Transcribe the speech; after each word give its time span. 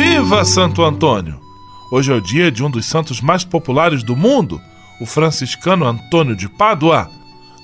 Viva 0.00 0.44
Santo 0.44 0.84
Antônio! 0.84 1.40
Hoje 1.90 2.12
é 2.12 2.14
o 2.14 2.20
dia 2.20 2.52
de 2.52 2.62
um 2.62 2.70
dos 2.70 2.86
santos 2.86 3.20
mais 3.20 3.42
populares 3.42 4.04
do 4.04 4.14
mundo, 4.14 4.60
o 5.00 5.04
franciscano 5.04 5.84
Antônio 5.84 6.36
de 6.36 6.48
Pádua. 6.48 7.10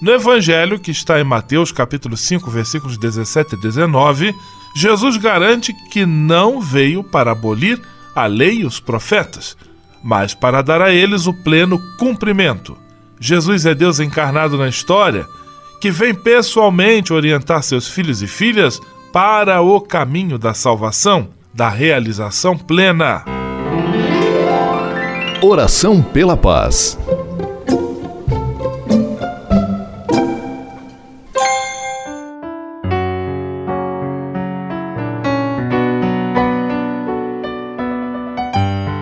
No 0.02 0.10
Evangelho, 0.10 0.80
que 0.80 0.90
está 0.90 1.20
em 1.20 1.22
Mateus 1.22 1.70
capítulo 1.70 2.16
5, 2.16 2.50
versículos 2.50 2.98
17 2.98 3.54
e 3.54 3.60
19, 3.60 4.34
Jesus 4.74 5.16
garante 5.16 5.72
que 5.92 6.04
não 6.04 6.60
veio 6.60 7.04
para 7.04 7.30
abolir 7.30 7.80
a 8.16 8.26
lei 8.26 8.62
e 8.62 8.66
os 8.66 8.80
profetas, 8.80 9.56
mas 10.02 10.34
para 10.34 10.60
dar 10.60 10.82
a 10.82 10.92
eles 10.92 11.28
o 11.28 11.32
pleno 11.44 11.80
cumprimento. 12.00 12.76
Jesus 13.20 13.64
é 13.64 13.76
Deus 13.76 14.00
encarnado 14.00 14.58
na 14.58 14.66
história, 14.66 15.24
que 15.80 15.88
vem 15.88 16.12
pessoalmente 16.12 17.12
orientar 17.12 17.62
seus 17.62 17.86
filhos 17.86 18.22
e 18.22 18.26
filhas 18.26 18.80
para 19.12 19.60
o 19.60 19.80
caminho 19.80 20.36
da 20.36 20.52
salvação, 20.52 21.28
da 21.54 21.68
realização 21.68 22.58
plena. 22.58 23.24
Oração 25.40 26.02
pela 26.02 26.36
paz. 26.36 26.98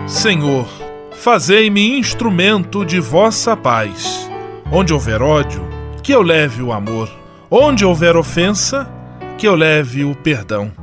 Senhor, 0.07 0.67
fazei-me 1.13 1.97
instrumento 1.97 2.85
de 2.85 2.99
vossa 2.99 3.57
paz. 3.57 4.29
Onde 4.71 4.93
houver 4.93 5.23
ódio, 5.23 5.67
que 6.03 6.11
eu 6.11 6.21
leve 6.21 6.61
o 6.61 6.71
amor. 6.71 7.09
Onde 7.49 7.83
houver 7.83 8.15
ofensa, 8.15 8.87
que 9.39 9.47
eu 9.47 9.55
leve 9.55 10.03
o 10.03 10.13
perdão. 10.13 10.82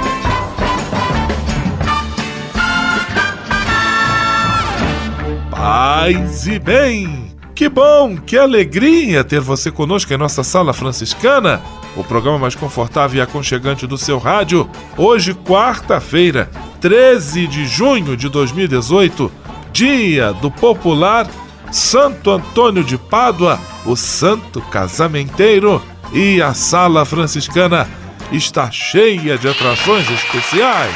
Paz 6.01 6.47
e 6.47 6.57
bem! 6.57 7.31
Que 7.53 7.69
bom, 7.69 8.17
que 8.17 8.35
alegria 8.35 9.23
ter 9.23 9.39
você 9.39 9.69
conosco 9.69 10.11
em 10.11 10.17
nossa 10.17 10.43
Sala 10.43 10.73
Franciscana, 10.73 11.61
o 11.95 12.03
programa 12.03 12.39
mais 12.39 12.55
confortável 12.55 13.19
e 13.19 13.21
aconchegante 13.21 13.85
do 13.85 13.99
seu 13.99 14.17
rádio. 14.17 14.67
Hoje, 14.97 15.35
quarta-feira, 15.35 16.49
13 16.79 17.45
de 17.45 17.67
junho 17.67 18.17
de 18.17 18.29
2018 18.29 19.31
dia 19.71 20.33
do 20.33 20.49
popular 20.49 21.29
Santo 21.71 22.31
Antônio 22.31 22.83
de 22.83 22.97
Pádua, 22.97 23.59
o 23.85 23.95
santo 23.95 24.59
casamenteiro, 24.59 25.79
e 26.11 26.41
a 26.41 26.55
sala 26.55 27.05
franciscana 27.05 27.87
está 28.31 28.71
cheia 28.71 29.37
de 29.37 29.47
atrações 29.47 30.09
especiais. 30.09 30.95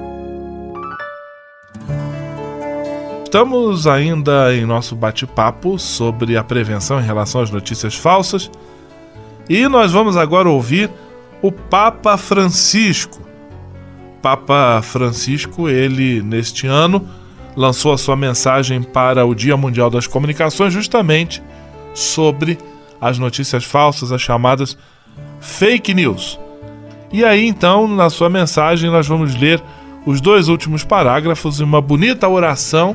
Estamos 3.31 3.87
ainda 3.87 4.53
em 4.53 4.65
nosso 4.65 4.93
bate-papo 4.93 5.79
sobre 5.79 6.35
a 6.35 6.43
prevenção 6.43 6.99
em 6.99 7.05
relação 7.05 7.39
às 7.39 7.49
notícias 7.49 7.95
falsas 7.95 8.51
e 9.49 9.69
nós 9.69 9.93
vamos 9.93 10.17
agora 10.17 10.49
ouvir 10.49 10.91
o 11.41 11.49
Papa 11.49 12.17
Francisco. 12.17 13.21
Papa 14.21 14.81
Francisco, 14.83 15.69
ele 15.69 16.21
neste 16.21 16.67
ano 16.67 17.07
lançou 17.55 17.93
a 17.93 17.97
sua 17.97 18.17
mensagem 18.17 18.83
para 18.83 19.25
o 19.25 19.33
Dia 19.33 19.55
Mundial 19.55 19.89
das 19.89 20.07
Comunicações 20.07 20.73
justamente 20.73 21.41
sobre 21.93 22.57
as 22.99 23.17
notícias 23.17 23.63
falsas, 23.63 24.11
as 24.11 24.21
chamadas 24.21 24.77
fake 25.39 25.93
news. 25.93 26.37
E 27.13 27.23
aí 27.23 27.47
então, 27.47 27.87
na 27.87 28.09
sua 28.09 28.29
mensagem, 28.29 28.91
nós 28.91 29.07
vamos 29.07 29.33
ler 29.33 29.63
os 30.05 30.19
dois 30.19 30.49
últimos 30.49 30.83
parágrafos 30.83 31.61
e 31.61 31.63
uma 31.63 31.79
bonita 31.79 32.27
oração 32.27 32.93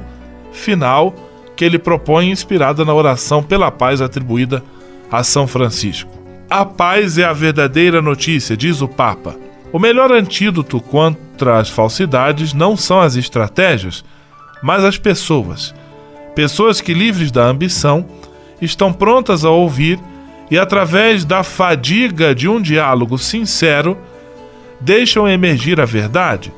final 0.57 1.15
que 1.55 1.65
ele 1.65 1.79
propõe 1.79 2.31
inspirada 2.31 2.85
na 2.85 2.93
oração 2.93 3.43
pela 3.43 3.71
paz 3.71 4.01
atribuída 4.01 4.63
a 5.11 5.23
São 5.23 5.47
Francisco. 5.47 6.11
A 6.51 6.65
paz 6.65 7.19
é 7.19 7.25
a 7.25 7.33
verdadeira 7.33 8.03
notícia, 8.03 8.57
diz 8.57 8.81
o 8.81 8.89
Papa. 8.89 9.37
O 9.73 9.79
melhor 9.79 10.13
antídoto 10.13 10.81
contra 10.81 11.59
as 11.59 11.69
falsidades 11.69 12.53
não 12.53 12.77
são 12.77 13.01
as 13.01 13.17
estratégias, 13.17 14.05
mas 14.63 14.85
as 14.85 14.97
pessoas. 14.97 15.75
Pessoas 16.35 16.81
que, 16.81 16.95
livres 16.95 17.31
da 17.33 17.45
ambição, 17.45 18.07
estão 18.61 18.93
prontas 18.93 19.45
a 19.45 19.51
ouvir 19.51 19.99
e, 20.51 20.59
através 20.59 21.25
da 21.25 21.43
fadiga 21.43 22.35
de 22.35 22.49
um 22.49 22.61
diálogo 22.61 23.19
sincero, 23.19 23.97
deixam 24.81 25.29
emergir 25.29 25.81
a 25.81 25.85
verdade. 25.85 26.53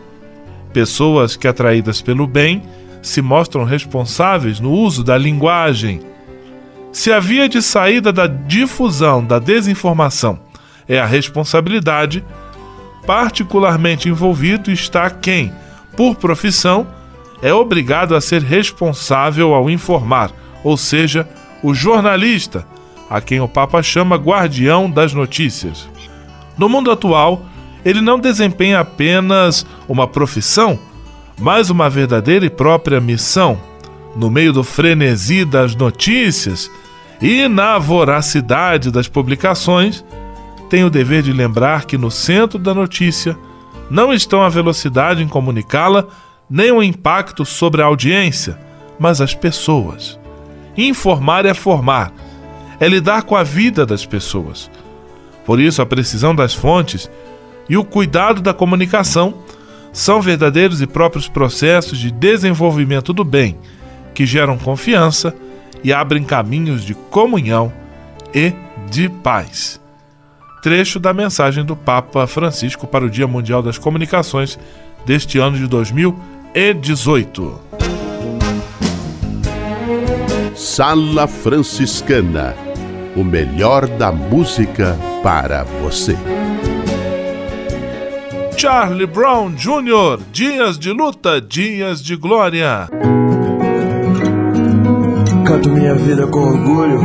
Pessoas 0.72 1.36
que, 1.36 1.48
atraídas 1.48 2.02
pelo 2.02 2.26
bem, 2.26 2.62
se 3.02 3.22
mostram 3.22 3.64
responsáveis 3.64 4.60
no 4.60 4.72
uso 4.72 5.04
da 5.04 5.16
linguagem. 5.16 6.00
Se 6.92 7.12
a 7.12 7.20
via 7.20 7.48
de 7.48 7.62
saída 7.62 8.12
da 8.12 8.26
difusão 8.26 9.24
da 9.24 9.38
desinformação 9.38 10.40
é 10.88 10.98
a 10.98 11.06
responsabilidade, 11.06 12.24
particularmente 13.06 14.08
envolvido 14.08 14.70
está 14.70 15.08
quem, 15.10 15.52
por 15.96 16.16
profissão, 16.16 16.86
é 17.40 17.52
obrigado 17.52 18.14
a 18.14 18.20
ser 18.20 18.42
responsável 18.42 19.54
ao 19.54 19.70
informar, 19.70 20.30
ou 20.64 20.76
seja, 20.76 21.28
o 21.62 21.74
jornalista, 21.74 22.66
a 23.08 23.20
quem 23.20 23.40
o 23.40 23.48
Papa 23.48 23.82
chama 23.82 24.16
guardião 24.16 24.90
das 24.90 25.12
notícias. 25.12 25.88
No 26.56 26.68
mundo 26.68 26.90
atual, 26.90 27.46
ele 27.84 28.00
não 28.00 28.18
desempenha 28.18 28.80
apenas 28.80 29.64
uma 29.88 30.06
profissão, 30.06 30.78
mas 31.38 31.70
uma 31.70 31.88
verdadeira 31.88 32.44
e 32.44 32.50
própria 32.50 33.00
missão. 33.00 33.58
No 34.16 34.30
meio 34.30 34.52
do 34.52 34.64
frenesi 34.64 35.44
das 35.44 35.74
notícias 35.74 36.70
e 37.20 37.46
na 37.46 37.78
voracidade 37.78 38.90
das 38.90 39.06
publicações, 39.06 40.04
tem 40.68 40.84
o 40.84 40.90
dever 40.90 41.22
de 41.22 41.32
lembrar 41.32 41.84
que 41.84 41.96
no 41.96 42.10
centro 42.10 42.58
da 42.58 42.74
notícia 42.74 43.36
não 43.90 44.12
estão 44.12 44.42
a 44.42 44.48
velocidade 44.48 45.22
em 45.22 45.28
comunicá-la 45.28 46.06
nem 46.50 46.72
o 46.72 46.82
impacto 46.82 47.44
sobre 47.44 47.82
a 47.82 47.86
audiência, 47.86 48.58
mas 48.98 49.20
as 49.20 49.34
pessoas. 49.34 50.18
Informar 50.76 51.44
é 51.46 51.54
formar, 51.54 52.12
é 52.80 52.88
lidar 52.88 53.22
com 53.22 53.36
a 53.36 53.42
vida 53.42 53.84
das 53.84 54.04
pessoas. 54.04 54.70
Por 55.44 55.60
isso, 55.60 55.80
a 55.80 55.86
precisão 55.86 56.34
das 56.34 56.54
fontes 56.54 57.10
e 57.68 57.76
o 57.76 57.84
cuidado 57.84 58.40
da 58.40 58.52
comunicação 58.52 59.34
são 59.92 60.20
verdadeiros 60.20 60.80
e 60.80 60.86
próprios 60.86 61.28
processos 61.28 61.98
de 61.98 62.10
desenvolvimento 62.10 63.12
do 63.12 63.24
bem, 63.24 63.58
que 64.14 64.26
geram 64.26 64.58
confiança 64.58 65.34
e 65.82 65.92
abrem 65.92 66.24
caminhos 66.24 66.84
de 66.84 66.94
comunhão 66.94 67.72
e 68.34 68.52
de 68.90 69.08
paz. 69.08 69.80
Trecho 70.62 70.98
da 70.98 71.12
mensagem 71.12 71.64
do 71.64 71.76
Papa 71.76 72.26
Francisco 72.26 72.86
para 72.86 73.04
o 73.04 73.10
Dia 73.10 73.26
Mundial 73.26 73.62
das 73.62 73.78
Comunicações 73.78 74.58
deste 75.06 75.38
ano 75.38 75.56
de 75.56 75.66
2018. 75.66 77.60
Sala 80.54 81.28
Franciscana 81.28 82.54
o 83.18 83.24
melhor 83.24 83.88
da 83.88 84.12
música 84.12 84.96
para 85.24 85.64
você. 85.64 86.16
Charlie 88.58 89.06
Brown 89.06 89.54
Jr., 89.54 90.18
Dias 90.32 90.76
de 90.76 90.90
Luta, 90.90 91.40
Dias 91.40 92.02
de 92.02 92.16
Glória. 92.16 92.88
Canto 95.46 95.68
minha 95.68 95.94
vida 95.94 96.26
com 96.26 96.40
orgulho. 96.40 97.00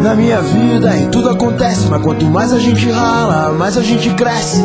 Na 0.00 0.14
minha 0.14 0.40
vida 0.40 0.96
e 0.96 1.08
tudo 1.08 1.28
acontece, 1.28 1.88
mas 1.90 2.00
quanto 2.00 2.24
mais 2.26 2.52
a 2.52 2.58
gente 2.60 2.88
rala, 2.88 3.52
mais 3.54 3.76
a 3.76 3.82
gente 3.82 4.08
cresce. 4.14 4.64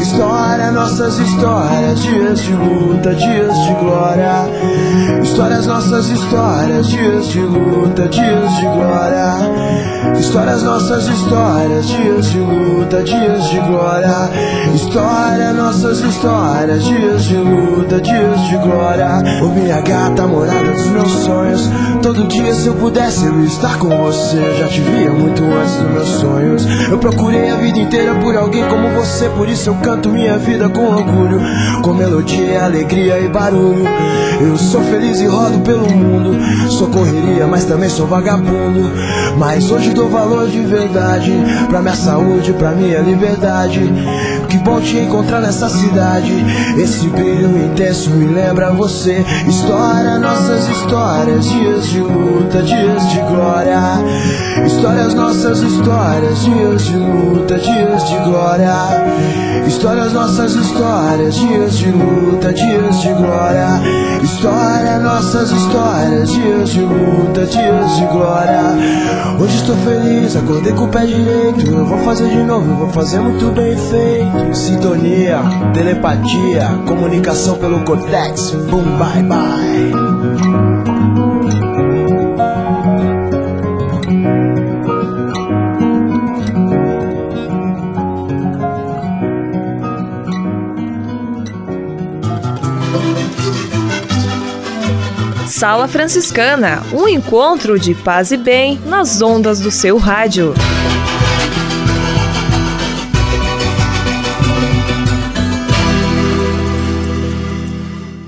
História, 0.00 0.70
nossas 0.70 1.18
histórias, 1.18 2.00
dias 2.00 2.40
de 2.40 2.52
luta, 2.52 3.14
dias 3.14 3.58
de 3.64 3.74
glória. 3.74 4.48
Histórias, 5.22 5.66
nossas 5.66 6.08
histórias, 6.08 6.86
dias 6.86 7.26
de 7.28 7.40
luta, 7.40 8.08
dias 8.08 8.56
de 8.56 8.62
glória. 8.62 9.34
Histórias, 10.18 10.62
nossas 10.62 11.06
histórias, 11.06 11.86
dias 11.86 12.30
de 12.30 12.38
luta, 12.38 13.02
dias 13.02 13.44
de 13.50 13.58
glória. 13.60 14.30
História, 14.74 15.52
nossas 15.52 16.00
histórias, 16.00 16.84
dias 16.84 17.24
de 17.24 17.36
luta, 17.36 18.00
dias 18.00 18.40
de 18.48 18.56
glória. 18.56 19.08
Ô 19.42 19.48
minha 19.48 19.80
gata, 19.80 20.26
morada 20.26 20.72
dos 20.72 20.86
meus 20.86 21.10
sonhos. 21.10 21.70
Todo 22.02 22.28
dia, 22.28 22.54
se 22.54 22.68
eu 22.68 22.74
pudesse, 22.74 23.26
eu 23.26 23.44
estar 23.44 23.78
com 23.78 23.88
você. 23.88 24.56
Já 24.58 24.68
te 24.68 24.80
via 24.80 25.10
muito 25.10 25.42
antes 25.42 25.74
dos 25.74 25.90
meus 25.90 26.08
sonhos. 26.08 26.66
Eu 26.88 26.98
procurei 26.98 27.50
a 27.50 27.56
vida 27.56 27.78
inteira 27.78 28.14
por 28.16 28.36
alguém 28.36 28.66
como 28.68 28.88
você, 28.90 29.28
por 29.30 29.48
isso 29.48 29.68
eu 29.68 29.74
canto 29.98 30.10
minha 30.10 30.38
vida 30.38 30.68
com 30.68 30.86
orgulho, 30.86 31.40
com 31.82 31.92
melodia, 31.92 32.64
alegria 32.64 33.18
e 33.18 33.28
barulho. 33.28 33.84
Eu 34.40 34.56
sou 34.56 34.80
feliz 34.82 35.20
e 35.20 35.26
rodo 35.26 35.58
pelo 35.60 35.90
mundo. 35.90 36.38
Sou 36.70 36.88
correria, 36.88 37.46
mas 37.48 37.64
também 37.64 37.88
sou 37.88 38.06
vagabundo. 38.06 38.92
Mas 39.36 39.68
hoje 39.70 39.90
dou 39.90 40.08
valor 40.08 40.48
de 40.48 40.60
verdade 40.60 41.32
pra 41.68 41.82
minha 41.82 41.96
saúde, 41.96 42.52
pra 42.52 42.70
minha 42.70 43.00
liberdade. 43.00 43.80
Que 44.48 44.56
bom 44.58 44.80
te 44.80 44.96
encontrar 44.96 45.40
nessa 45.42 45.68
cidade. 45.68 46.32
Esse 46.78 47.06
brilho 47.08 47.66
intenso 47.66 48.10
me 48.10 48.26
lembra 48.26 48.72
você. 48.72 49.22
História, 49.46 50.18
nossas 50.18 50.68
histórias, 50.68 51.44
dias 51.44 51.86
de 51.88 52.00
luta, 52.00 52.62
dias 52.62 53.10
de 53.10 53.18
glória. 53.20 53.78
Histórias, 54.64 55.12
nossas 55.12 55.60
histórias, 55.60 56.44
dias 56.44 56.84
de 56.86 56.96
luta, 56.96 57.58
dias 57.58 58.08
de 58.08 58.16
glória. 58.24 58.74
Histórias, 59.66 60.12
nossas 60.14 60.54
histórias, 60.54 61.34
dias 61.34 61.76
de 61.76 61.90
luta, 61.90 62.52
dias 62.54 63.00
de 63.02 63.12
glória. 63.12 63.68
História, 64.22 64.98
nossas 64.98 65.50
histórias, 65.50 66.32
dias 66.32 66.70
de 66.70 66.80
luta, 66.80 67.44
dias 67.44 67.96
de 67.96 68.06
glória. 68.06 68.62
Hoje 69.38 69.56
estou 69.56 69.76
feliz, 69.76 70.34
acordei 70.36 70.72
com 70.72 70.84
o 70.84 70.88
pé 70.88 71.04
direito. 71.04 71.70
Eu 71.70 71.84
vou 71.84 71.98
fazer 71.98 72.28
de 72.30 72.42
novo, 72.42 72.70
eu 72.70 72.76
vou 72.76 72.88
fazer 72.88 73.20
muito 73.20 73.52
bem 73.52 73.76
feito. 73.76 74.37
Sintonia, 74.52 75.40
telepatia, 75.72 76.68
comunicação 76.86 77.58
pelo 77.58 77.84
cortex. 77.84 78.50
Boom, 78.70 78.84
bye, 78.98 79.22
bye. 79.22 80.58
Sala 95.58 95.88
Franciscana, 95.88 96.84
um 96.92 97.08
encontro 97.08 97.80
de 97.80 97.92
paz 97.92 98.30
e 98.30 98.36
bem 98.36 98.80
nas 98.86 99.20
ondas 99.20 99.58
do 99.58 99.72
seu 99.72 99.98
rádio. 99.98 100.54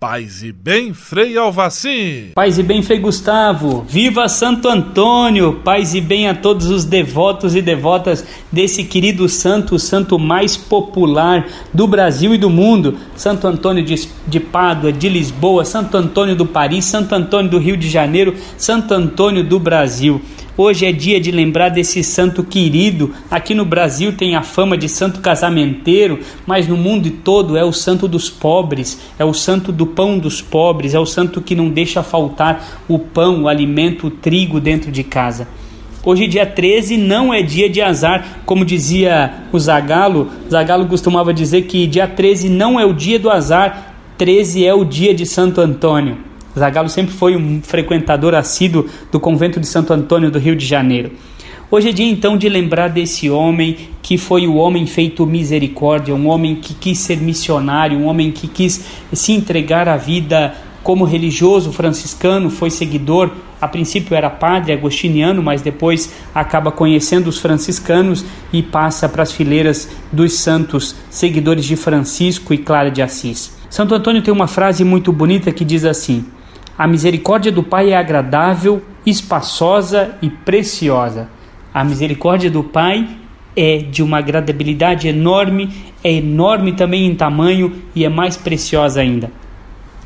Paz 0.00 0.44
e 0.44 0.52
bem, 0.52 0.94
Frei 0.94 1.36
Alvaci. 1.36 2.30
Paz 2.32 2.56
e 2.56 2.62
bem, 2.62 2.84
Frei 2.84 3.00
Gustavo. 3.00 3.84
Viva 3.88 4.28
Santo 4.28 4.68
Antônio. 4.68 5.54
Paz 5.64 5.92
e 5.92 6.00
bem 6.00 6.28
a 6.28 6.36
todos 6.36 6.68
os 6.68 6.84
devotos 6.84 7.56
e 7.56 7.60
devotas 7.60 8.24
desse 8.52 8.84
querido 8.84 9.28
santo, 9.28 9.74
o 9.74 9.78
santo 9.78 10.16
mais 10.16 10.56
popular 10.56 11.48
do 11.74 11.88
Brasil 11.88 12.32
e 12.32 12.38
do 12.38 12.48
mundo. 12.48 12.96
Santo 13.16 13.48
Antônio 13.48 13.84
de, 13.84 14.08
de 14.24 14.38
Pádua, 14.38 14.92
de 14.92 15.08
Lisboa, 15.08 15.64
Santo 15.64 15.96
Antônio 15.96 16.36
do 16.36 16.46
Paris, 16.46 16.84
Santo 16.84 17.12
Antônio 17.16 17.50
do 17.50 17.58
Rio 17.58 17.76
de 17.76 17.90
Janeiro, 17.90 18.36
Santo 18.56 18.94
Antônio 18.94 19.42
do 19.42 19.58
Brasil. 19.58 20.22
Hoje 20.60 20.86
é 20.86 20.90
dia 20.90 21.20
de 21.20 21.30
lembrar 21.30 21.68
desse 21.68 22.02
santo 22.02 22.42
querido. 22.42 23.12
Aqui 23.30 23.54
no 23.54 23.64
Brasil 23.64 24.14
tem 24.14 24.34
a 24.34 24.42
fama 24.42 24.76
de 24.76 24.88
santo 24.88 25.20
casamenteiro, 25.20 26.18
mas 26.44 26.66
no 26.66 26.76
mundo 26.76 27.08
todo 27.22 27.56
é 27.56 27.62
o 27.62 27.72
santo 27.72 28.08
dos 28.08 28.28
pobres, 28.28 28.98
é 29.20 29.24
o 29.24 29.32
santo 29.32 29.70
do 29.70 29.86
pão 29.86 30.18
dos 30.18 30.42
pobres, 30.42 30.94
é 30.94 30.98
o 30.98 31.06
santo 31.06 31.40
que 31.40 31.54
não 31.54 31.70
deixa 31.70 32.02
faltar 32.02 32.82
o 32.88 32.98
pão, 32.98 33.44
o 33.44 33.48
alimento, 33.48 34.08
o 34.08 34.10
trigo 34.10 34.58
dentro 34.58 34.90
de 34.90 35.04
casa. 35.04 35.46
Hoje, 36.04 36.26
dia 36.26 36.44
13, 36.44 36.96
não 36.96 37.32
é 37.32 37.40
dia 37.40 37.70
de 37.70 37.80
azar, 37.80 38.40
como 38.44 38.64
dizia 38.64 39.44
o 39.52 39.60
Zagalo. 39.60 40.28
Zagalo 40.50 40.86
costumava 40.86 41.32
dizer 41.32 41.66
que 41.66 41.86
dia 41.86 42.08
13 42.08 42.48
não 42.48 42.80
é 42.80 42.84
o 42.84 42.92
dia 42.92 43.20
do 43.20 43.30
azar, 43.30 43.94
13 44.16 44.66
é 44.66 44.74
o 44.74 44.84
dia 44.84 45.14
de 45.14 45.24
Santo 45.24 45.60
Antônio. 45.60 46.27
Zagallo 46.58 46.88
sempre 46.88 47.14
foi 47.14 47.36
um 47.36 47.62
frequentador 47.62 48.34
assíduo 48.34 48.86
do 49.10 49.18
convento 49.18 49.58
de 49.58 49.66
Santo 49.66 49.92
Antônio 49.92 50.30
do 50.30 50.38
Rio 50.38 50.54
de 50.54 50.66
Janeiro. 50.66 51.12
Hoje 51.70 51.90
é 51.90 51.92
dia 51.92 52.08
então 52.08 52.36
de 52.36 52.48
lembrar 52.48 52.88
desse 52.88 53.28
homem 53.28 53.76
que 54.02 54.16
foi 54.16 54.46
o 54.46 54.54
homem 54.54 54.86
feito 54.86 55.26
misericórdia, 55.26 56.14
um 56.14 56.26
homem 56.28 56.56
que 56.56 56.72
quis 56.72 56.98
ser 56.98 57.18
missionário, 57.18 57.98
um 57.98 58.06
homem 58.06 58.32
que 58.32 58.48
quis 58.48 58.84
se 59.12 59.32
entregar 59.32 59.86
à 59.86 59.96
vida 59.96 60.54
como 60.82 61.04
religioso 61.04 61.70
franciscano, 61.70 62.48
foi 62.48 62.70
seguidor, 62.70 63.30
a 63.60 63.68
princípio 63.68 64.16
era 64.16 64.30
padre 64.30 64.72
agostiniano, 64.72 65.42
mas 65.42 65.60
depois 65.60 66.10
acaba 66.34 66.72
conhecendo 66.72 67.26
os 67.26 67.38
franciscanos 67.38 68.24
e 68.50 68.62
passa 68.62 69.06
para 69.06 69.22
as 69.22 69.30
fileiras 69.30 69.90
dos 70.10 70.34
santos 70.34 70.94
seguidores 71.10 71.66
de 71.66 71.76
Francisco 71.76 72.54
e 72.54 72.58
Clara 72.58 72.90
de 72.90 73.02
Assis. 73.02 73.54
Santo 73.68 73.94
Antônio 73.94 74.22
tem 74.22 74.32
uma 74.32 74.46
frase 74.46 74.82
muito 74.84 75.12
bonita 75.12 75.52
que 75.52 75.66
diz 75.66 75.84
assim: 75.84 76.24
a 76.78 76.86
misericórdia 76.86 77.50
do 77.50 77.64
Pai 77.64 77.90
é 77.90 77.96
agradável, 77.96 78.80
espaçosa 79.04 80.16
e 80.22 80.30
preciosa. 80.30 81.28
A 81.74 81.82
misericórdia 81.82 82.48
do 82.48 82.62
Pai 82.62 83.08
é 83.56 83.78
de 83.78 84.00
uma 84.00 84.18
agradabilidade 84.18 85.08
enorme, 85.08 85.70
é 86.04 86.12
enorme 86.12 86.72
também 86.72 87.04
em 87.04 87.16
tamanho 87.16 87.82
e 87.96 88.04
é 88.04 88.08
mais 88.08 88.36
preciosa 88.36 89.00
ainda. 89.00 89.32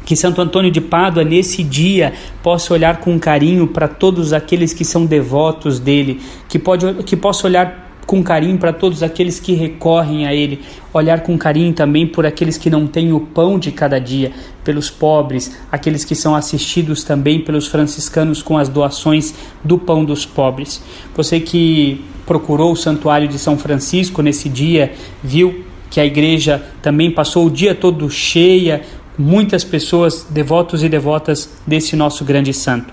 Que 0.07 0.17
Santo 0.17 0.41
Antônio 0.41 0.71
de 0.71 0.81
Pádua, 0.81 1.23
nesse 1.23 1.63
dia, 1.63 2.15
possa 2.43 2.73
olhar 2.73 2.97
com 3.01 3.21
carinho 3.21 3.67
para 3.67 3.87
todos 3.87 4.33
aqueles 4.33 4.73
que 4.73 4.85
são 4.85 5.05
devotos 5.05 5.79
dele, 5.79 6.23
que, 6.49 6.59
pode, 6.59 6.95
que 7.05 7.15
possa 7.15 7.47
olhar 7.47 7.92
com 8.13 8.23
carinho 8.23 8.59
para 8.59 8.75
todos 8.75 9.03
aqueles 9.03 9.41
que 9.41 9.55
recorrem 9.55 10.27
a 10.27 10.35
Ele, 10.35 10.61
olhar 10.93 11.23
com 11.23 11.39
carinho 11.39 11.73
também 11.73 12.07
por 12.07 12.27
aqueles 12.27 12.59
que 12.59 12.69
não 12.69 12.87
têm 12.87 13.11
o 13.11 13.21
pão 13.21 13.59
de 13.59 13.73
cada 13.73 13.99
dia, 13.99 14.33
pelos 14.63 14.91
pobres, 14.91 15.57
aqueles 15.73 16.05
que 16.05 16.15
são 16.15 16.35
assistidos 16.35 17.05
também 17.05 17.41
pelos 17.41 17.69
franciscanos 17.69 18.43
com 18.43 18.59
as 18.59 18.69
doações 18.69 19.35
do 19.65 19.79
pão 19.79 20.05
dos 20.05 20.27
pobres. 20.27 20.83
Você 21.17 21.41
que 21.41 22.05
procurou 22.27 22.73
o 22.73 22.77
santuário 22.77 23.27
de 23.27 23.39
São 23.39 23.57
Francisco 23.57 24.21
nesse 24.21 24.47
dia, 24.47 24.93
viu 25.25 25.65
que 25.89 25.99
a 25.99 26.05
igreja 26.05 26.63
também 26.83 27.11
passou 27.11 27.47
o 27.47 27.51
dia 27.51 27.75
todo 27.75 28.11
cheia, 28.11 28.83
muitas 29.17 29.65
pessoas, 29.65 30.27
devotos 30.29 30.83
e 30.83 30.89
devotas 30.91 31.51
desse 31.67 31.97
nosso 31.97 32.27
grande 32.27 32.53
santo. 32.53 32.93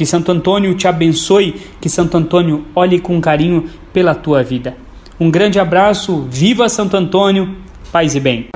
Que 0.00 0.06
Santo 0.06 0.32
Antônio 0.32 0.74
te 0.74 0.88
abençoe, 0.88 1.60
que 1.78 1.86
Santo 1.88 2.16
Antônio 2.16 2.64
olhe 2.74 2.98
com 2.98 3.20
carinho 3.20 3.68
pela 3.92 4.14
tua 4.14 4.42
vida. 4.42 4.76
Um 5.18 5.30
grande 5.30 5.58
abraço, 5.58 6.26
viva 6.30 6.68
Santo 6.68 6.96
Antônio, 6.96 7.56
paz 7.92 8.14
e 8.14 8.20
bem. 8.20 8.48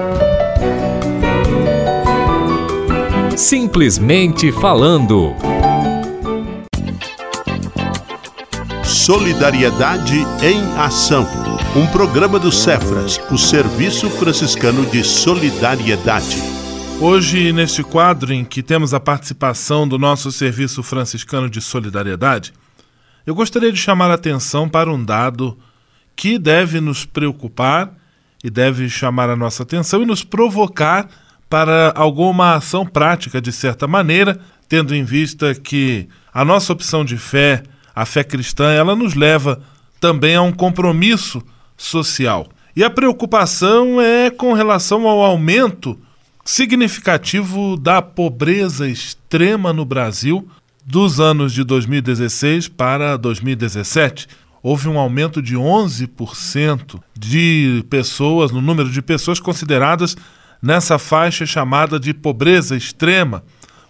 Simplesmente 3.37 4.51
falando. 4.53 5.35
Solidariedade 8.83 10.17
em 10.43 10.63
Ação, 10.79 11.27
um 11.77 11.87
programa 11.89 12.39
do 12.39 12.51
Cefras, 12.51 13.21
o 13.31 13.37
Serviço 13.37 14.09
Franciscano 14.09 14.87
de 14.87 15.05
Solidariedade. 15.05 16.39
Hoje, 17.01 17.53
neste 17.53 17.83
quadro 17.83 18.33
em 18.33 18.45
que 18.45 18.63
temos 18.63 18.95
a 18.95 19.01
participação 19.01 19.87
do 19.87 19.99
nosso 19.99 20.33
Serviço 20.33 20.83
Franciscano 20.83 21.51
de 21.51 21.61
Solidariedade, 21.61 22.55
eu 23.27 23.35
gostaria 23.35 23.73
de 23.73 23.79
chamar 23.79 24.11
a 24.11 24.15
atenção 24.15 24.69
para 24.69 24.93
um 24.93 25.03
dado 25.03 25.59
que 26.15 26.39
deve 26.39 26.81
nos 26.81 27.05
preocupar 27.05 27.93
e 28.43 28.51
deve 28.51 28.89
chamar 28.89 29.31
a 29.31 29.37
nossa 29.37 29.63
atenção 29.63 30.03
e 30.03 30.07
nos 30.07 30.23
provocar 30.23 31.09
para 31.49 31.93
alguma 31.97 32.57
ação 32.57 32.85
prática, 32.85 33.41
de 33.41 33.53
certa 33.53 33.87
maneira, 33.87 34.39
tendo 34.69 34.95
em 34.95 35.05
vista 35.05 35.55
que 35.55 36.09
a 36.33 36.45
nossa 36.45 36.73
opção 36.73 37.05
de 37.05 37.17
fé 37.17 37.63
a 37.95 38.05
fé 38.05 38.25
cristã, 38.25 38.73
ela 38.73 38.97
nos 38.97 39.15
leva 39.15 39.63
também 40.01 40.35
a 40.35 40.43
um 40.43 40.53
compromisso 40.53 41.41
social. 41.77 42.49
E 42.75 42.83
a 42.83 42.91
preocupação 42.91 44.01
é 44.01 44.31
com 44.31 44.53
relação 44.53 45.07
ao 45.07 45.23
aumento 45.23 45.97
significativo 46.45 47.77
da 47.77 48.03
pobreza 48.03 48.89
extrema 48.89 49.73
no 49.73 49.85
Brasil 49.85 50.49
dos 50.85 51.19
anos 51.19 51.53
de 51.53 51.65
2016 51.65 52.69
para 52.69 53.17
2017. 53.17 54.29
Houve 54.63 54.89
um 54.89 54.99
aumento 54.99 55.41
de 55.41 55.57
11% 55.57 57.01
de 57.19 57.85
pessoas, 57.89 58.51
no 58.51 58.61
número 58.61 58.91
de 58.91 59.01
pessoas 59.01 59.41
consideradas 59.41 60.17
nessa 60.61 60.99
faixa 60.99 61.45
chamada 61.45 61.99
de 61.99 62.15
pobreza 62.15 62.77
extrema, 62.77 63.43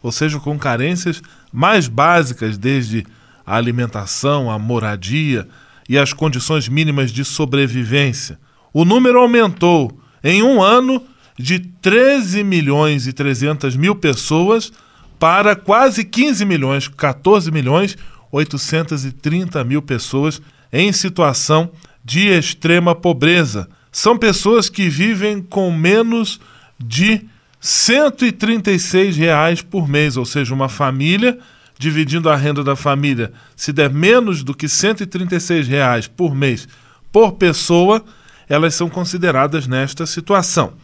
ou 0.03 0.11
seja, 0.11 0.39
com 0.41 0.59
carências 0.59 1.23
mais 1.53 1.87
básicas, 1.89 2.59
desde 2.59 3.07
a 3.47 3.57
alimentação, 3.57 4.51
a 4.51 4.59
moradia 4.59 5.47
e 5.89 5.99
as 5.99 6.13
condições 6.13 6.69
mínimas 6.69 7.11
de 7.13 7.25
sobrevivência. 7.25 8.39
O 8.73 8.85
número 8.85 9.21
aumentou 9.21 9.97
em 10.23 10.43
um 10.43 10.63
ano 10.63 11.03
de 11.39 11.59
13 11.59 12.43
milhões 12.43 13.07
e 13.07 13.13
300 13.13 13.77
mil 13.77 13.95
pessoas 13.95 14.73
para 15.19 15.55
quase 15.57 16.05
15 16.05 16.45
milhões, 16.45 16.89
14 16.89 17.51
milhões 17.51 17.97
830 18.31 19.63
mil 19.63 19.81
pessoas 19.81 20.43
em 20.73 20.93
situação 20.93 21.71
de 22.05 22.29
extrema 22.29 22.95
pobreza. 22.95 23.69
São 23.93 24.19
pessoas 24.19 24.69
que 24.69 24.89
vivem 24.89 25.41
com 25.41 25.71
menos 25.71 26.41
de 26.79 27.27
136 27.61 29.17
reais 29.17 29.63
por 29.63 29.89
mês, 29.89 30.17
ou 30.17 30.27
seja, 30.27 30.53
uma 30.53 30.69
família 30.69 31.39
dividindo 31.79 32.29
a 32.31 32.37
renda 32.37 32.63
da 32.63 32.77
família, 32.77 33.33
se 33.57 33.73
der 33.73 33.91
menos 33.91 34.43
do 34.43 34.55
que 34.55 34.69
136 34.69 35.67
reais 35.67 36.07
por 36.07 36.35
mês 36.35 36.69
por 37.13 37.33
pessoa, 37.33 38.05
elas 38.49 38.75
são 38.75 38.89
consideradas 38.89 39.67
nesta 39.67 40.07
situação. 40.07 40.75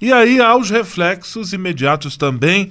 E 0.00 0.12
aí 0.12 0.40
há 0.40 0.56
os 0.56 0.70
reflexos 0.70 1.52
imediatos 1.52 2.16
também 2.16 2.70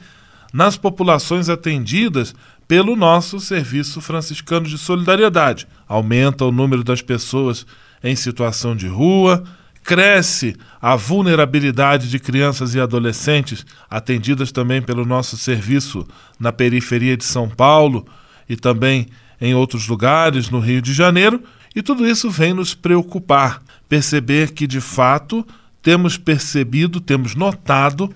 nas 0.53 0.77
populações 0.77 1.49
atendidas 1.49 2.33
pelo 2.67 2.95
nosso 2.95 3.39
Serviço 3.39 4.01
Franciscano 4.01 4.67
de 4.67 4.77
Solidariedade. 4.77 5.67
Aumenta 5.87 6.45
o 6.45 6.51
número 6.51 6.83
das 6.83 7.01
pessoas 7.01 7.65
em 8.03 8.15
situação 8.15 8.75
de 8.75 8.87
rua, 8.87 9.43
cresce 9.83 10.55
a 10.81 10.95
vulnerabilidade 10.97 12.09
de 12.09 12.19
crianças 12.19 12.75
e 12.75 12.79
adolescentes, 12.79 13.65
atendidas 13.89 14.51
também 14.51 14.81
pelo 14.81 15.05
nosso 15.05 15.37
serviço 15.37 16.05
na 16.37 16.51
periferia 16.51 17.15
de 17.15 17.23
São 17.23 17.47
Paulo 17.47 18.05
e 18.49 18.57
também 18.57 19.07
em 19.39 19.55
outros 19.55 19.87
lugares 19.87 20.49
no 20.49 20.59
Rio 20.59 20.81
de 20.81 20.93
Janeiro, 20.93 21.41
e 21.75 21.81
tudo 21.81 22.07
isso 22.07 22.29
vem 22.29 22.53
nos 22.53 22.73
preocupar, 22.73 23.61
perceber 23.87 24.51
que 24.51 24.67
de 24.67 24.81
fato 24.81 25.45
temos 25.81 26.17
percebido, 26.17 26.99
temos 26.99 27.35
notado 27.35 28.13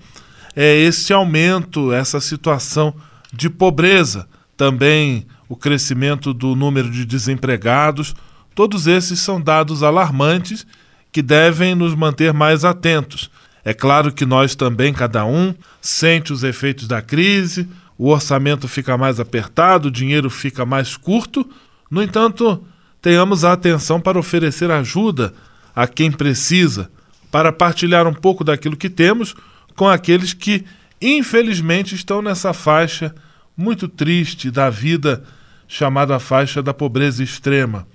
é, 0.54 0.78
esse 0.80 1.12
aumento, 1.12 1.92
essa 1.92 2.20
situação 2.20 2.94
de 3.32 3.48
pobreza, 3.48 4.28
também 4.56 5.26
o 5.48 5.56
crescimento 5.56 6.32
do 6.32 6.54
número 6.54 6.90
de 6.90 7.04
desempregados, 7.04 8.14
todos 8.54 8.86
esses 8.86 9.18
são 9.18 9.40
dados 9.40 9.82
alarmantes 9.82 10.66
que 11.10 11.22
devem 11.22 11.74
nos 11.74 11.94
manter 11.94 12.32
mais 12.32 12.64
atentos. 12.64 13.30
É 13.64 13.72
claro 13.72 14.12
que 14.12 14.26
nós 14.26 14.54
também, 14.54 14.92
cada 14.92 15.24
um, 15.24 15.54
sente 15.80 16.32
os 16.32 16.42
efeitos 16.42 16.88
da 16.88 17.00
crise, 17.00 17.68
o 17.96 18.08
orçamento 18.08 18.66
fica 18.66 18.96
mais 18.98 19.20
apertado, 19.20 19.88
o 19.88 19.90
dinheiro 19.90 20.28
fica 20.28 20.66
mais 20.66 20.96
curto. 20.96 21.48
No 21.90 22.02
entanto, 22.02 22.64
tenhamos 23.00 23.44
a 23.44 23.52
atenção 23.52 24.00
para 24.00 24.18
oferecer 24.18 24.70
ajuda 24.70 25.32
a 25.74 25.86
quem 25.86 26.10
precisa, 26.10 26.90
para 27.30 27.52
partilhar 27.52 28.06
um 28.06 28.14
pouco 28.14 28.42
daquilo 28.42 28.76
que 28.76 28.90
temos 28.90 29.34
com 29.74 29.88
aqueles 29.88 30.32
que, 30.32 30.64
infelizmente, 31.00 31.94
estão 31.94 32.22
nessa 32.22 32.52
faixa 32.52 33.14
muito 33.56 33.88
triste 33.88 34.50
da 34.50 34.70
vida 34.70 35.22
chamada 35.68 36.18
faixa 36.18 36.62
da 36.62 36.74
pobreza 36.74 37.22
extrema. 37.22 37.86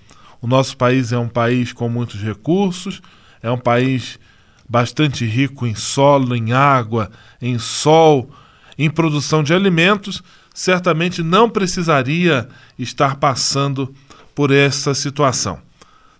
O 0.41 0.47
nosso 0.47 0.77
país 0.77 1.11
é 1.11 1.17
um 1.17 1.27
país 1.27 1.73
com 1.73 1.89
muitos 1.89 2.21
recursos, 2.21 3.01
é 3.41 3.51
um 3.51 3.57
país 3.57 4.19
bastante 4.67 5.25
rico 5.25 5.65
em 5.65 5.75
solo, 5.75 6.35
em 6.35 6.53
água, 6.53 7.11
em 7.41 7.57
sol, 7.57 8.29
em 8.77 8.89
produção 8.89 9.41
de 9.41 9.53
alimentos, 9.53 10.21
certamente 10.53 11.23
não 11.23 11.49
precisaria 11.49 12.47
estar 12.77 13.15
passando 13.15 13.93
por 14.35 14.51
essa 14.51 14.93
situação. 14.93 15.59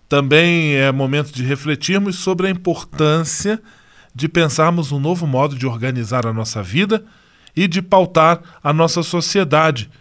Também 0.08 0.76
é 0.76 0.92
momento 0.92 1.32
de 1.34 1.44
refletirmos 1.44 2.16
sobre 2.18 2.48
a 2.48 2.50
importância 2.50 3.62
de 4.18 4.28
pensarmos 4.28 4.92
um 4.92 5.00
novo 5.00 5.28
modo 5.28 5.56
de 5.56 5.68
organizar 5.68 6.26
a 6.26 6.34
nossa 6.34 6.64
vida 6.64 7.06
e 7.56 7.68
de 7.68 7.84
pautar 7.84 8.42
a 8.64 8.74
nossa 8.74 9.04
sociedade, 9.04 9.92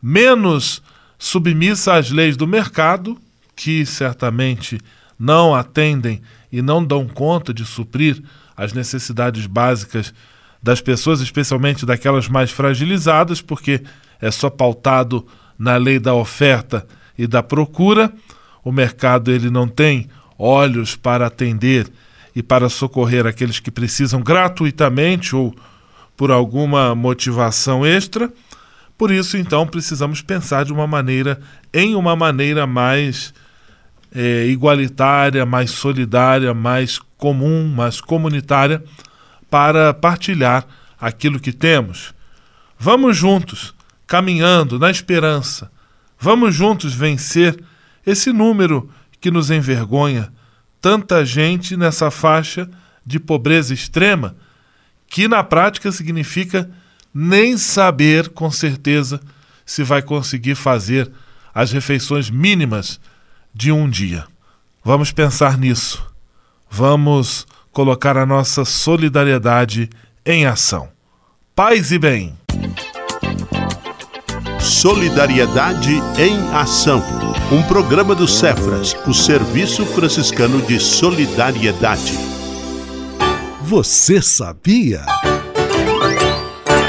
menos 0.00 0.80
submissa 1.18 1.94
às 1.94 2.08
leis 2.08 2.36
do 2.36 2.46
mercado 2.46 3.18
que 3.56 3.84
certamente 3.84 4.78
não 5.18 5.56
atendem 5.56 6.22
e 6.52 6.62
não 6.62 6.84
dão 6.84 7.08
conta 7.08 7.52
de 7.52 7.64
suprir 7.64 8.22
as 8.56 8.72
necessidades 8.72 9.44
básicas 9.46 10.14
das 10.62 10.80
pessoas, 10.80 11.20
especialmente 11.20 11.84
daquelas 11.84 12.28
mais 12.28 12.52
fragilizadas, 12.52 13.40
porque 13.40 13.82
é 14.20 14.30
só 14.30 14.48
pautado 14.48 15.26
na 15.58 15.76
lei 15.76 15.98
da 15.98 16.14
oferta 16.14 16.86
e 17.18 17.26
da 17.26 17.42
procura. 17.42 18.12
O 18.62 18.70
mercado 18.70 19.32
ele 19.32 19.50
não 19.50 19.66
tem 19.66 20.08
olhos 20.38 20.94
para 20.94 21.26
atender 21.26 21.90
e 22.38 22.42
para 22.42 22.68
socorrer 22.68 23.26
aqueles 23.26 23.58
que 23.58 23.68
precisam 23.68 24.22
gratuitamente 24.22 25.34
ou 25.34 25.52
por 26.16 26.30
alguma 26.30 26.94
motivação 26.94 27.84
extra. 27.84 28.32
Por 28.96 29.10
isso, 29.10 29.36
então, 29.36 29.66
precisamos 29.66 30.22
pensar 30.22 30.64
de 30.64 30.72
uma 30.72 30.86
maneira, 30.86 31.40
em 31.74 31.96
uma 31.96 32.14
maneira 32.14 32.64
mais 32.64 33.34
é, 34.14 34.46
igualitária, 34.46 35.44
mais 35.44 35.72
solidária, 35.72 36.54
mais 36.54 37.00
comum, 37.16 37.66
mais 37.74 38.00
comunitária, 38.00 38.84
para 39.50 39.92
partilhar 39.92 40.64
aquilo 41.00 41.40
que 41.40 41.52
temos. 41.52 42.14
Vamos 42.78 43.16
juntos, 43.16 43.74
caminhando 44.06 44.78
na 44.78 44.92
esperança. 44.92 45.72
Vamos 46.20 46.54
juntos 46.54 46.94
vencer 46.94 47.60
esse 48.06 48.32
número 48.32 48.88
que 49.20 49.28
nos 49.28 49.50
envergonha. 49.50 50.32
Tanta 50.80 51.24
gente 51.24 51.76
nessa 51.76 52.10
faixa 52.10 52.68
de 53.04 53.18
pobreza 53.18 53.74
extrema, 53.74 54.36
que 55.06 55.26
na 55.26 55.42
prática 55.42 55.90
significa 55.90 56.70
nem 57.12 57.56
saber 57.56 58.28
com 58.28 58.50
certeza 58.50 59.20
se 59.64 59.82
vai 59.82 60.02
conseguir 60.02 60.54
fazer 60.54 61.10
as 61.54 61.72
refeições 61.72 62.30
mínimas 62.30 63.00
de 63.52 63.72
um 63.72 63.88
dia. 63.88 64.24
Vamos 64.84 65.10
pensar 65.10 65.58
nisso. 65.58 66.06
Vamos 66.70 67.46
colocar 67.72 68.16
a 68.16 68.26
nossa 68.26 68.64
solidariedade 68.64 69.90
em 70.24 70.46
ação. 70.46 70.88
Paz 71.54 71.90
e 71.90 71.98
bem. 71.98 72.36
Solidariedade 74.68 75.94
em 76.18 76.54
Ação. 76.54 77.02
Um 77.50 77.62
programa 77.62 78.14
do 78.14 78.28
Cefras, 78.28 78.94
o 79.06 79.14
Serviço 79.14 79.86
Franciscano 79.86 80.60
de 80.60 80.78
Solidariedade. 80.78 82.12
Você 83.62 84.20
sabia? 84.20 85.06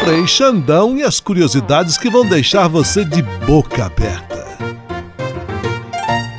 Frei 0.03 0.27
Xandão 0.27 0.97
e 0.97 1.03
as 1.03 1.21
curiosidades 1.21 1.97
que 1.97 2.09
vão 2.09 2.27
deixar 2.27 2.67
você 2.67 3.05
de 3.05 3.21
boca 3.21 3.85
aberta. 3.85 4.38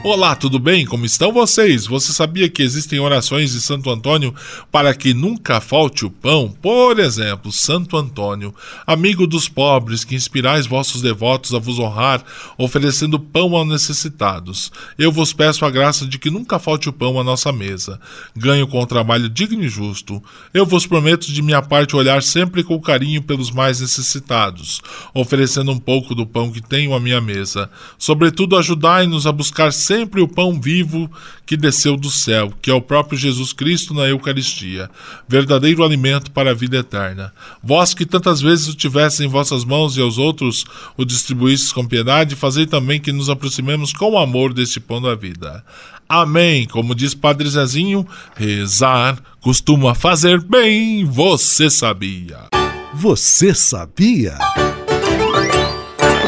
Olá, 0.03 0.35
tudo 0.35 0.59
bem? 0.59 0.87
Como 0.87 1.05
estão 1.05 1.31
vocês? 1.31 1.87
Você 1.87 2.11
sabia 2.15 2.49
que 2.49 2.63
existem 2.63 2.99
orações 2.99 3.53
de 3.53 3.61
Santo 3.61 3.91
Antônio 3.91 4.35
para 4.73 4.95
que 4.95 5.13
nunca 5.13 5.61
falte 5.61 6.07
o 6.07 6.11
pão? 6.11 6.51
Por 6.51 6.99
exemplo, 6.99 7.53
Santo 7.53 7.99
Antônio, 7.99 8.55
amigo 8.87 9.27
dos 9.27 9.47
pobres, 9.47 10.03
que 10.03 10.15
inspirais 10.15 10.67
vossos 10.67 11.03
devotos 11.03 11.53
a 11.53 11.59
vos 11.59 11.79
honrar, 11.79 12.25
oferecendo 12.57 13.21
pão 13.21 13.55
aos 13.55 13.69
necessitados. 13.69 14.73
Eu 14.99 15.13
vos 15.13 15.35
peço 15.35 15.67
a 15.67 15.71
graça 15.71 16.07
de 16.07 16.19
que 16.19 16.31
nunca 16.31 16.59
falte 16.59 16.89
o 16.89 16.95
pão 16.95 17.21
à 17.21 17.23
nossa 17.23 17.53
mesa. 17.53 18.01
Ganho 18.35 18.67
com 18.67 18.81
o 18.81 18.87
trabalho 18.87 19.29
digno 19.29 19.63
e 19.63 19.69
justo. 19.69 20.23
Eu 20.55 20.65
vos 20.65 20.87
prometo 20.87 21.31
de 21.31 21.43
minha 21.43 21.61
parte 21.61 21.95
olhar 21.95 22.23
sempre 22.23 22.65
com 22.65 22.81
carinho 22.81 23.21
pelos 23.21 23.51
mais 23.51 23.83
necessitados, 23.83 24.81
oferecendo 25.13 25.71
um 25.71 25.79
pouco 25.79 26.15
do 26.15 26.27
pão 26.27 26.51
que 26.51 26.63
tenho 26.63 26.95
à 26.95 27.01
minha 27.01 27.21
mesa. 27.21 27.69
Sobretudo, 27.99 28.57
ajudai-nos 28.57 29.27
a 29.27 29.33
buscar 29.33 29.71
o 30.21 30.29
pão 30.29 30.61
vivo 30.61 31.11
que 31.45 31.57
desceu 31.57 31.97
do 31.97 32.11
céu, 32.11 32.53
que 32.61 32.71
é 32.71 32.75
o 32.75 32.81
próprio 32.81 33.19
Jesus 33.19 33.53
Cristo 33.53 33.93
na 33.93 34.07
Eucaristia, 34.07 34.91
verdadeiro 35.29 35.85
alimento 35.85 36.31
para 36.31 36.51
a 36.51 36.55
vida 36.55 36.79
eterna. 36.79 37.33
Vós 37.63 37.93
que 37.95 38.07
tantas 38.07 38.41
vezes 38.41 38.69
o 38.69 38.75
tivesse 38.75 39.25
em 39.25 39.29
vossas 39.29 39.65
mãos 39.65 39.97
e 39.97 40.01
aos 40.01 40.19
outros 40.19 40.65
o 40.97 41.05
distribuístes 41.05 41.73
com 41.73 41.87
piedade, 41.87 42.37
fazei 42.37 42.67
também 42.67 43.01
que 43.01 43.13
nos 43.13 43.29
aproximemos 43.29 43.93
com 43.93 44.17
amor 44.17 44.53
deste 44.53 44.81
pão 44.81 45.01
da 45.01 45.15
vida. 45.15 45.65
Amém. 46.09 46.67
Como 46.67 46.95
diz 46.95 47.15
Padre 47.15 47.49
Zezinho, 47.49 48.07
rezar 48.35 49.17
costuma 49.41 49.95
fazer 49.95 50.41
bem, 50.41 51.05
você 51.05 51.71
sabia. 51.71 52.49
Você 52.93 53.55
sabia? 53.55 54.37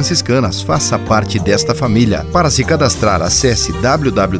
franciscanas. 0.00 0.62
Faça 0.62 0.98
parte 0.98 1.38
desta 1.38 1.74
família. 1.74 2.26
Para 2.32 2.50
se 2.50 2.64
cadastrar, 2.64 3.20
acesse 3.20 3.70
www.pvf.com.br 3.72 4.30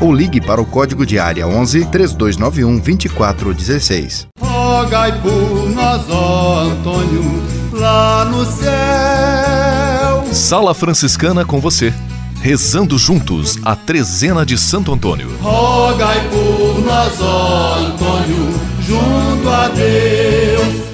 ou 0.00 0.12
ligue 0.12 0.40
para 0.40 0.60
o 0.60 0.66
código 0.66 1.04
de 1.04 1.18
área 1.18 1.46
11 1.46 1.86
3291 1.86 2.78
2416. 2.78 4.28
Rogai 4.40 5.20
por 5.20 5.68
nós, 5.70 6.08
ó 6.08 6.60
Antônio, 6.60 7.42
lá 7.72 8.24
no 8.26 8.44
céu. 8.46 10.24
Sala 10.32 10.74
Franciscana 10.74 11.44
com 11.44 11.60
você 11.60 11.92
rezando 12.40 12.98
juntos 12.98 13.58
a 13.64 13.74
trezena 13.74 14.44
de 14.44 14.58
Santo 14.58 14.92
Antônio. 14.92 15.34
Rogai 15.40 16.28
por 16.28 16.78
nós, 16.84 17.18
ó 17.22 17.76
Antônio, 17.78 18.52
junto 18.86 19.48
a 19.48 19.68
Deus. 19.68 20.93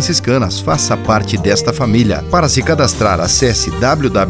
franciscanas. 0.01 0.59
Faça 0.59 0.97
parte 0.97 1.37
desta 1.37 1.71
família. 1.71 2.23
Para 2.31 2.49
se 2.49 2.63
cadastrar, 2.63 3.19
acesse 3.19 3.69
www.pvf.com.br 3.79 4.27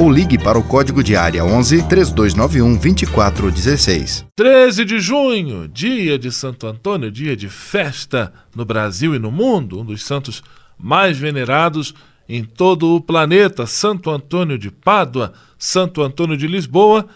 ou 0.00 0.12
ligue 0.12 0.38
para 0.38 0.56
o 0.56 0.62
código 0.62 1.02
de 1.02 1.16
área 1.16 1.44
11 1.44 1.88
3291 1.88 2.76
2416. 2.76 4.24
13 4.36 4.84
de 4.84 5.00
junho, 5.00 5.66
dia 5.66 6.16
de 6.16 6.30
Santo 6.30 6.68
Antônio, 6.68 7.10
dia 7.10 7.36
de 7.36 7.48
festa 7.48 8.32
no 8.54 8.64
Brasil 8.64 9.12
e 9.12 9.18
no 9.18 9.32
mundo, 9.32 9.80
um 9.80 9.84
dos 9.84 10.04
santos 10.04 10.40
mais 10.78 11.18
venerados 11.18 11.94
em 12.28 12.44
todo 12.44 12.94
o 12.94 13.00
planeta, 13.00 13.66
Santo 13.66 14.08
Antônio 14.08 14.56
de 14.56 14.70
Pádua, 14.70 15.32
Santo 15.58 16.00
Antônio 16.00 16.36
de 16.36 16.46
Lisboa, 16.46 17.06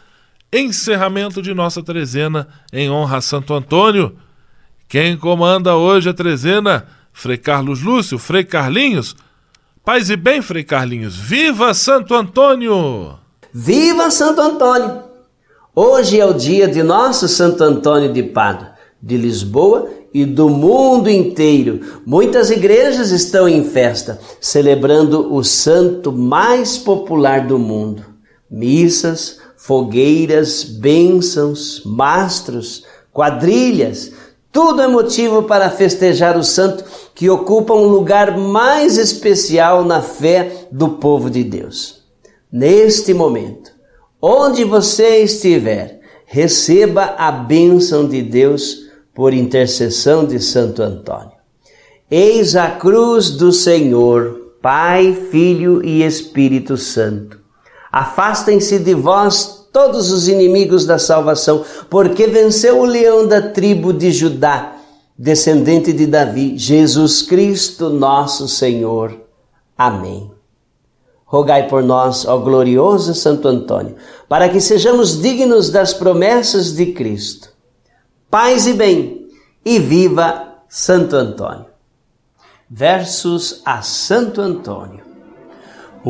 encerramento 0.53 1.41
de 1.41 1.55
nossa 1.55 1.83
trezena 1.85 2.49
em 2.73 2.91
honra 2.91 3.19
a 3.19 3.21
Santo 3.21 3.55
Antônio. 3.55 4.17
Quem 4.89 5.19
comanda 5.19 5.77
hoje 5.77 6.09
a 6.09 6.15
trezena? 6.15 6.87
Frei 7.13 7.37
Carlos 7.37 7.83
Lúcio, 7.83 8.19
Frei 8.19 8.43
Carlinhos. 8.43 9.15
Paz 9.85 10.09
e 10.09 10.17
bem, 10.17 10.41
Frei 10.41 10.65
Carlinhos. 10.65 11.15
Viva 11.15 11.75
Santo 11.75 12.15
Antônio! 12.15 13.19
Viva 13.53 14.11
Santo 14.11 14.41
Antônio! 14.41 15.03
Hoje 15.75 16.19
é 16.19 16.25
o 16.25 16.33
dia 16.33 16.67
de 16.67 16.83
nosso 16.83 17.29
Santo 17.29 17.63
Antônio 17.63 18.11
de 18.11 18.23
Pádua, 18.23 18.71
de 19.03 19.19
Lisboa 19.19 19.91
e 20.15 20.25
do 20.25 20.49
mundo 20.49 21.11
inteiro. 21.11 21.81
Muitas 22.07 22.51
igrejas 22.51 23.11
estão 23.11 23.47
em 23.47 23.65
festa, 23.65 24.19
celebrando 24.41 25.35
o 25.35 25.45
santo 25.45 26.11
mais 26.11 26.79
popular 26.79 27.47
do 27.47 27.59
mundo. 27.59 28.07
Missas, 28.51 29.39
fogueiras, 29.55 30.65
bênçãos, 30.65 31.83
mastros, 31.85 32.85
quadrilhas, 33.13 34.13
tudo 34.53 34.83
é 34.83 34.89
motivo 34.89 35.43
para 35.43 35.71
festejar 35.71 36.37
o 36.37 36.45
santo 36.45 36.85
que 37.15 37.29
ocupa 37.29 37.75
um 37.75 37.87
lugar 37.87 38.37
mais 38.37 38.97
especial 38.97 39.85
na 39.85 40.01
fé 40.01 40.67
do 40.73 40.91
povo 40.91 41.29
de 41.29 41.45
Deus. 41.45 42.03
Neste 42.51 43.13
momento, 43.13 43.71
onde 44.21 44.65
você 44.65 45.19
estiver, 45.19 46.01
receba 46.25 47.15
a 47.19 47.31
bênção 47.31 48.09
de 48.09 48.23
Deus 48.23 48.89
por 49.15 49.35
intercessão 49.35 50.25
de 50.25 50.41
Santo 50.41 50.83
Antônio. 50.83 51.33
Eis 52.11 52.57
a 52.57 52.71
cruz 52.71 53.31
do 53.31 53.53
Senhor, 53.53 54.55
Pai, 54.63 55.13
Filho 55.31 55.85
e 55.85 56.03
Espírito 56.03 56.77
Santo. 56.77 57.39
Afastem-se 57.93 58.79
de 58.79 58.95
vós 58.95 59.58
todos 59.79 60.11
os 60.11 60.27
inimigos 60.27 60.85
da 60.85 60.99
salvação, 60.99 61.65
porque 61.89 62.27
venceu 62.27 62.81
o 62.81 62.85
leão 62.85 63.29
da 63.29 63.41
tribo 63.41 63.93
de 63.93 64.11
Judá, 64.11 64.73
descendente 65.17 65.93
de 65.93 66.05
Davi, 66.05 66.59
Jesus 66.59 67.23
Cristo, 67.23 67.89
nosso 67.89 68.49
Senhor. 68.49 69.17
Amém. 69.77 70.33
Rogai 71.25 71.69
por 71.69 71.85
nós, 71.85 72.27
ó 72.27 72.39
glorioso 72.39 73.15
Santo 73.15 73.47
Antônio, 73.47 73.95
para 74.29 74.49
que 74.49 74.61
sejamos 74.61 75.23
dignos 75.23 75.71
das 75.71 75.95
promessas 75.95 76.75
de 76.75 76.87
Cristo. 76.87 77.51
Paz 78.29 78.67
e 78.67 78.73
bem, 78.73 79.29
e 79.65 79.79
viva 79.79 80.55
Santo 80.69 81.15
Antônio. 81.15 81.67
Versos 82.69 83.63
a 83.65 83.81
Santo 83.81 84.41
Antônio. 84.41 85.08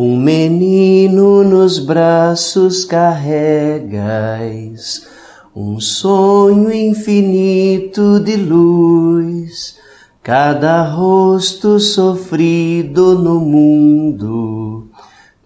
Um 0.00 0.14
menino 0.16 1.42
nos 1.42 1.80
braços 1.80 2.84
carregais, 2.84 3.88
um 5.52 5.80
sonho 5.80 6.72
infinito 6.72 8.20
de 8.20 8.36
luz, 8.36 9.76
cada 10.22 10.84
rosto 10.84 11.80
sofrido 11.80 13.18
no 13.18 13.40
mundo 13.40 14.88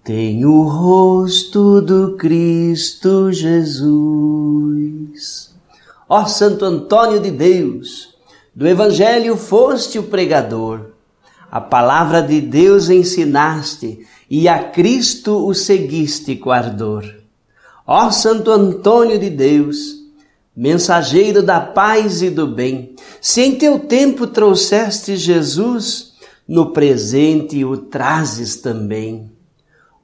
tem 0.03 0.45
o 0.45 0.61
rosto 0.61 1.81
do 1.81 2.15
Cristo 2.15 3.31
Jesus. 3.31 3.91
Ó 6.07 6.27
Santo 6.27 6.63
Antônio 6.63 7.19
de 7.19 7.31
Deus, 7.31 8.13
do 8.53 8.67
Evangelho 8.67 9.35
foste 9.35 9.97
o 9.97 10.03
pregador, 10.03 10.91
a 11.49 11.59
palavra 11.59 12.21
de 12.21 12.39
Deus 12.39 12.91
ensinaste 12.91 14.05
e 14.29 14.47
a 14.47 14.63
Cristo 14.63 15.47
o 15.47 15.53
seguiste 15.53 16.35
com 16.35 16.51
ardor. 16.51 17.03
Ó 17.85 18.09
Santo 18.11 18.49
Antônio 18.51 19.19
de 19.19 19.29
Deus, 19.29 20.03
mensageiro 20.55 21.43
da 21.43 21.59
paz 21.59 22.21
e 22.21 22.29
do 22.29 22.47
bem, 22.47 22.95
se 23.19 23.41
em 23.41 23.55
teu 23.55 23.79
tempo 23.79 24.27
trouxeste 24.27 25.15
Jesus, 25.15 26.13
no 26.47 26.71
presente 26.71 27.63
o 27.65 27.77
trazes 27.77 28.57
também. 28.57 29.31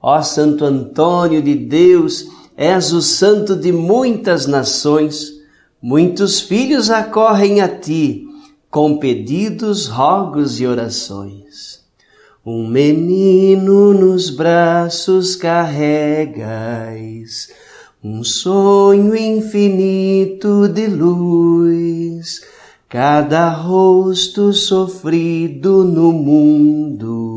Ó 0.01 0.21
Santo 0.21 0.65
Antônio 0.65 1.41
de 1.41 1.55
Deus, 1.55 2.27
és 2.55 2.91
o 2.91 3.01
santo 3.01 3.55
de 3.55 3.71
muitas 3.71 4.45
nações, 4.45 5.34
muitos 5.82 6.41
filhos 6.41 6.89
acorrem 6.89 7.62
a 7.62 7.69
ti, 7.69 8.25
com 8.69 8.97
pedidos, 8.97 9.88
rogos 9.88 10.60
e 10.60 10.67
orações. 10.67 11.78
Um 12.45 12.67
menino 12.67 13.93
nos 13.93 14.30
braços 14.30 15.36
carregas, 15.36 16.39
um 18.04 18.23
sonho 18.23 19.15
infinito 19.15 20.67
de 20.67 20.88
luz, 20.88 22.41
cada 22.88 23.49
rosto 23.49 24.54
sofrido 24.54 25.84
no 25.84 26.12
mundo 26.12 27.30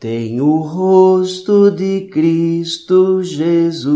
tem 0.00 0.40
o 0.40 0.56
rosto 0.60 1.70
de 1.70 2.08
Cristo 2.10 3.22
Jesus. 3.22 3.90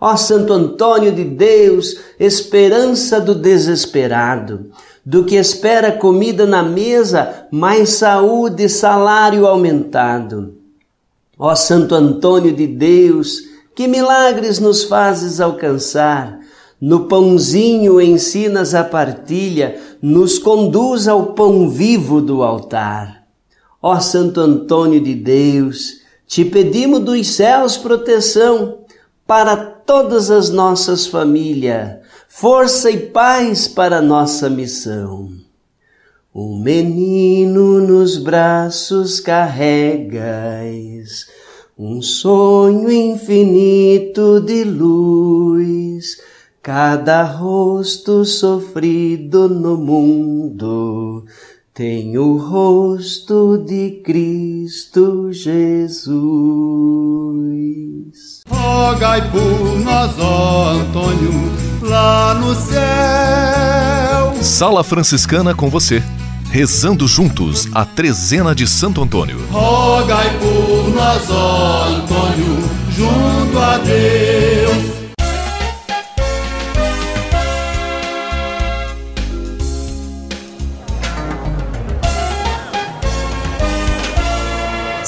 Ó 0.00 0.16
Santo 0.16 0.54
Antônio 0.54 1.12
de 1.12 1.24
Deus, 1.24 1.98
esperança 2.18 3.20
do 3.20 3.34
desesperado, 3.34 4.70
do 5.06 5.24
que 5.24 5.36
espera 5.36 5.92
comida 5.92 6.44
na 6.44 6.64
mesa, 6.64 7.46
mais 7.52 7.90
saúde 7.90 8.64
e 8.64 8.68
salário 8.68 9.46
aumentado. 9.46 10.54
Ó 11.38 11.54
Santo 11.54 11.94
Antônio 11.94 12.52
de 12.52 12.66
Deus, 12.66 13.42
que 13.72 13.86
milagres 13.86 14.58
nos 14.58 14.82
fazes 14.82 15.40
alcançar. 15.40 16.40
No 16.80 17.04
pãozinho 17.04 18.00
ensinas 18.00 18.74
a 18.74 18.82
partilha, 18.82 19.80
nos 20.02 20.40
conduz 20.40 21.06
ao 21.06 21.34
pão 21.34 21.70
vivo 21.70 22.20
do 22.20 22.42
altar. 22.42 23.22
Ó 23.80 24.00
Santo 24.00 24.40
Antônio 24.40 25.00
de 25.00 25.14
Deus, 25.14 26.00
te 26.26 26.44
pedimos 26.44 27.00
dos 27.00 27.28
céus 27.28 27.76
proteção 27.76 28.78
para 29.24 29.56
todas 29.56 30.30
as 30.30 30.50
nossas 30.50 31.06
famílias, 31.06 31.98
força 32.38 32.90
e 32.90 32.98
paz 32.98 33.66
para 33.66 34.02
nossa 34.02 34.50
missão. 34.50 35.30
Um 36.34 36.60
menino 36.62 37.80
nos 37.80 38.18
braços 38.18 39.20
carregas, 39.20 40.20
um 41.78 42.02
sonho 42.02 42.92
infinito 42.92 44.38
de 44.42 44.64
luz, 44.64 46.20
cada 46.62 47.22
rosto 47.22 48.22
sofrido 48.26 49.48
no 49.48 49.78
mundo 49.78 51.24
tem 51.76 52.16
o 52.16 52.38
rosto 52.38 53.58
de 53.58 54.00
Cristo 54.02 55.30
Jesus. 55.30 56.16
Rogai 58.48 59.30
por 59.30 59.78
nós, 59.84 60.18
ó 60.18 60.70
Antônio, 60.70 61.52
lá 61.82 62.32
no 62.32 62.54
céu. 62.54 64.42
Sala 64.42 64.82
Franciscana 64.82 65.54
com 65.54 65.68
você 65.68 66.02
rezando 66.50 67.06
juntos 67.06 67.68
a 67.74 67.84
trezena 67.84 68.54
de 68.54 68.66
Santo 68.66 69.02
Antônio. 69.02 69.38
Rogai 69.50 70.38
por 70.38 70.88
nós, 70.94 71.28
ó 71.30 71.84
Antônio, 71.88 72.56
junto 72.90 73.58
a 73.58 73.76
Deus. 73.76 74.25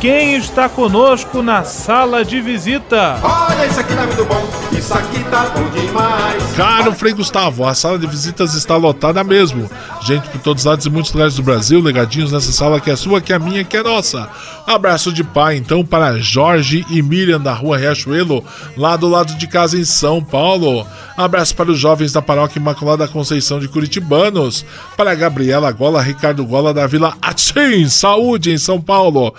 quem 0.00 0.34
está 0.36 0.66
conosco 0.66 1.42
na 1.42 1.62
sala 1.62 2.24
de 2.24 2.40
visita? 2.40 3.20
Olha, 3.22 3.66
isso 3.66 3.80
aqui 3.80 3.94
tá 3.94 4.06
muito 4.06 4.24
bom, 4.24 4.48
isso 4.72 4.94
aqui 4.94 5.22
tá 5.24 5.52
bom 5.54 5.68
demais. 5.68 6.52
Caro 6.56 6.94
Frei 6.94 7.12
Gustavo, 7.12 7.66
a 7.66 7.74
sala 7.74 7.98
de 7.98 8.06
visitas 8.06 8.54
está 8.54 8.76
lotada 8.78 9.22
mesmo. 9.22 9.70
Gente 10.02 10.26
por 10.30 10.40
todos 10.40 10.62
os 10.62 10.66
lados 10.66 10.86
e 10.86 10.90
muitos 10.90 11.12
lugares 11.12 11.34
do 11.34 11.42
Brasil, 11.42 11.82
legadinhos 11.82 12.32
nessa 12.32 12.50
sala 12.50 12.80
que 12.80 12.90
é 12.90 12.96
sua, 12.96 13.20
que 13.20 13.30
é 13.30 13.38
minha, 13.38 13.62
que 13.62 13.76
é 13.76 13.82
nossa. 13.82 14.26
Abraço 14.66 15.12
de 15.12 15.22
pai 15.22 15.56
então 15.56 15.84
para 15.84 16.18
Jorge 16.18 16.86
e 16.88 17.02
Miriam 17.02 17.40
da 17.40 17.52
rua 17.52 17.76
Riachuelo, 17.76 18.42
lá 18.78 18.96
do 18.96 19.06
lado 19.06 19.34
de 19.34 19.46
casa 19.46 19.78
em 19.78 19.84
São 19.84 20.24
Paulo. 20.24 20.86
Abraço 21.16 21.54
para 21.54 21.70
os 21.70 21.78
jovens 21.78 22.12
da 22.12 22.22
paróquia 22.22 22.58
Imaculada 22.58 23.06
Conceição 23.06 23.60
de 23.60 23.68
Curitibanos. 23.68 24.64
Para 24.96 25.14
Gabriela 25.14 25.70
Gola, 25.70 26.00
Ricardo 26.00 26.46
Gola 26.46 26.72
da 26.72 26.86
Vila 26.86 27.14
Atim, 27.20 27.86
Saúde 27.88 28.52
em 28.52 28.56
São 28.56 28.80
Paulo. 28.80 29.34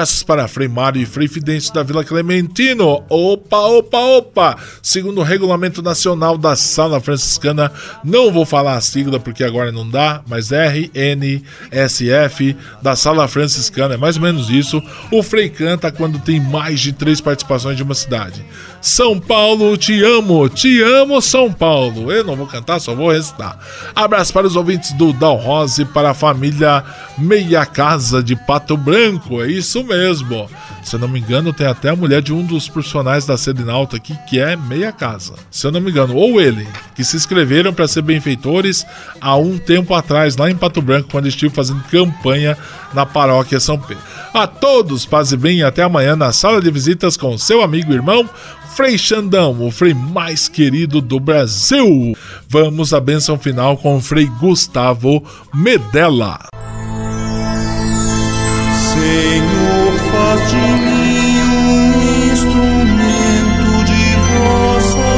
Abraços 0.00 0.22
para 0.22 0.48
Frei 0.48 0.66
Mário 0.66 1.02
e 1.02 1.04
Frei 1.04 1.28
Fidêncio 1.28 1.74
da 1.74 1.82
Vila 1.82 2.02
Clementino. 2.02 3.04
Opa, 3.10 3.58
opa, 3.58 3.98
opa! 3.98 4.56
Segundo 4.82 5.20
o 5.20 5.22
regulamento 5.22 5.82
nacional 5.82 6.38
da 6.38 6.56
Sala 6.56 7.02
Franciscana, 7.02 7.70
não 8.02 8.32
vou 8.32 8.46
falar 8.46 8.76
a 8.76 8.80
sigla 8.80 9.20
porque 9.20 9.44
agora 9.44 9.70
não 9.70 9.86
dá, 9.86 10.22
mas 10.26 10.52
RNSF 10.52 11.36
da 12.80 12.96
Sala 12.96 13.28
Franciscana, 13.28 13.92
é 13.92 13.98
mais 13.98 14.16
ou 14.16 14.22
menos 14.22 14.48
isso. 14.48 14.82
O 15.12 15.22
Frei 15.22 15.50
canta 15.50 15.92
quando 15.92 16.18
tem 16.18 16.40
mais 16.40 16.80
de 16.80 16.94
três 16.94 17.20
participações 17.20 17.76
de 17.76 17.82
uma 17.82 17.94
cidade. 17.94 18.42
São 18.80 19.20
Paulo, 19.20 19.76
te 19.76 20.02
amo, 20.02 20.48
te 20.48 20.80
amo, 20.80 21.20
São 21.20 21.52
Paulo. 21.52 22.10
Eu 22.10 22.24
não 22.24 22.34
vou 22.34 22.46
cantar, 22.46 22.80
só 22.80 22.94
vou 22.94 23.12
recitar. 23.12 23.58
Abraço 23.94 24.32
para 24.32 24.46
os 24.46 24.56
ouvintes 24.56 24.92
do 24.92 25.12
Dal 25.12 25.36
Rose, 25.36 25.84
para 25.84 26.10
a 26.10 26.14
família 26.14 26.82
Meia 27.18 27.66
Casa 27.66 28.22
de 28.22 28.34
Pato 28.34 28.78
Branco. 28.78 29.42
É 29.42 29.48
isso 29.48 29.84
mesmo. 29.84 30.48
Se 30.82 30.96
eu 30.96 31.00
não 31.00 31.08
me 31.08 31.20
engano, 31.20 31.52
tem 31.52 31.66
até 31.66 31.90
a 31.90 31.96
mulher 31.96 32.22
de 32.22 32.32
um 32.32 32.42
dos 32.42 32.70
personagens 32.70 33.26
da 33.26 33.36
Sedinalta 33.36 33.96
aqui, 33.96 34.16
que 34.26 34.40
é 34.40 34.56
Meia 34.56 34.90
Casa. 34.92 35.34
Se 35.50 35.66
eu 35.66 35.70
não 35.70 35.80
me 35.80 35.90
engano, 35.90 36.16
ou 36.16 36.40
ele, 36.40 36.66
que 36.94 37.04
se 37.04 37.16
inscreveram 37.16 37.74
para 37.74 37.86
ser 37.86 38.00
benfeitores 38.00 38.86
há 39.20 39.36
um 39.36 39.58
tempo 39.58 39.94
atrás, 39.94 40.38
lá 40.38 40.50
em 40.50 40.56
Pato 40.56 40.80
Branco, 40.80 41.10
quando 41.10 41.28
estive 41.28 41.54
fazendo 41.54 41.82
campanha 41.90 42.56
na 42.94 43.04
paróquia 43.04 43.60
São 43.60 43.78
Pedro. 43.78 44.02
A 44.32 44.46
todos, 44.46 45.04
paz 45.04 45.32
e 45.32 45.36
bem, 45.36 45.62
até 45.62 45.82
amanhã 45.82 46.16
na 46.16 46.32
sala 46.32 46.62
de 46.62 46.70
visitas 46.70 47.16
com 47.16 47.36
seu 47.36 47.62
amigo 47.62 47.92
e 47.92 47.96
irmão 47.96 48.28
Frei 48.74 48.96
Xandão, 48.96 49.66
o 49.66 49.70
Frei 49.70 49.92
mais 49.92 50.48
querido 50.48 51.00
do 51.00 51.18
Brasil. 51.20 52.16
Vamos 52.48 52.94
à 52.94 53.00
benção 53.00 53.38
final 53.38 53.76
com 53.76 53.96
o 53.96 54.00
Frei 54.00 54.26
Gustavo 54.26 55.22
Medella. 55.52 56.38
Senhor, 58.92 59.92
faz 60.10 60.50
de 60.50 60.56
mim 60.56 61.40
um 61.42 62.32
instrumento 62.32 63.84
de 63.84 64.16
vossa 64.38 65.10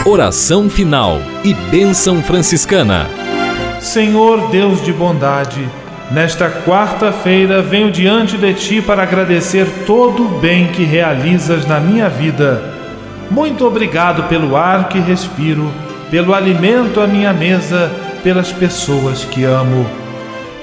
paz. 0.00 0.06
Oração 0.06 0.68
final 0.68 1.18
e 1.44 1.54
bênção 1.70 2.22
franciscana. 2.22 3.08
Senhor 3.80 4.50
Deus 4.50 4.84
de 4.84 4.92
bondade, 4.92 5.68
nesta 6.12 6.50
quarta-feira 6.50 7.62
venho 7.62 7.90
diante 7.90 8.36
de 8.36 8.52
ti 8.52 8.82
para 8.82 9.02
agradecer 9.02 9.66
todo 9.86 10.24
o 10.24 10.38
bem 10.40 10.68
que 10.68 10.84
realizas 10.84 11.66
na 11.66 11.80
minha 11.80 12.08
vida. 12.08 12.62
Muito 13.30 13.66
obrigado 13.66 14.28
pelo 14.28 14.56
ar 14.56 14.88
que 14.88 14.98
respiro, 14.98 15.72
pelo 16.10 16.34
alimento 16.34 17.00
à 17.00 17.06
minha 17.06 17.32
mesa, 17.32 17.90
pelas 18.22 18.52
pessoas 18.52 19.24
que 19.24 19.44
amo. 19.44 19.86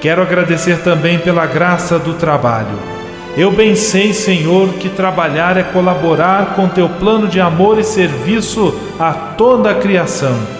Quero 0.00 0.22
agradecer 0.22 0.78
também 0.82 1.18
pela 1.18 1.44
graça 1.46 1.98
do 1.98 2.14
trabalho. 2.14 2.78
Eu 3.36 3.50
bem 3.50 3.74
sei, 3.74 4.12
Senhor, 4.12 4.74
que 4.74 4.88
trabalhar 4.88 5.56
é 5.56 5.62
colaborar 5.62 6.54
com 6.54 6.68
teu 6.68 6.88
plano 6.88 7.26
de 7.26 7.40
amor 7.40 7.78
e 7.78 7.84
serviço 7.84 8.74
a 8.98 9.12
toda 9.12 9.70
a 9.70 9.74
criação. 9.74 10.59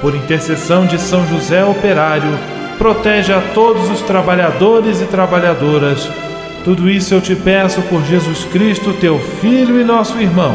Por 0.00 0.14
intercessão 0.14 0.86
de 0.86 0.98
São 0.98 1.26
José 1.26 1.64
Operário, 1.64 2.38
protege 2.78 3.32
a 3.32 3.40
todos 3.52 3.90
os 3.90 4.00
trabalhadores 4.02 5.00
e 5.00 5.06
trabalhadoras. 5.06 6.08
Tudo 6.64 6.88
isso 6.88 7.14
eu 7.14 7.20
te 7.20 7.34
peço 7.34 7.82
por 7.82 8.04
Jesus 8.04 8.44
Cristo, 8.44 8.92
teu 8.94 9.18
Filho 9.18 9.80
e 9.80 9.84
nosso 9.84 10.18
irmão, 10.20 10.54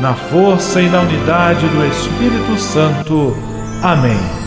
na 0.00 0.14
força 0.14 0.80
e 0.80 0.88
na 0.88 1.00
unidade 1.00 1.66
do 1.66 1.84
Espírito 1.84 2.56
Santo. 2.58 3.36
Amém. 3.82 4.45